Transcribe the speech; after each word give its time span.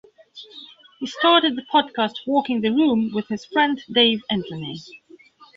He 0.99 1.05
started 1.05 1.55
the 1.55 1.61
podcast 1.71 2.13
"Walking 2.25 2.61
the 2.61 2.71
Room" 2.71 3.11
with 3.13 3.27
his 3.27 3.45
friend 3.45 3.79
Dave 3.91 4.23
Anthony. 4.31 4.79